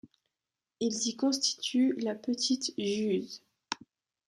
[0.79, 3.43] Ils y constituent la petite jüz.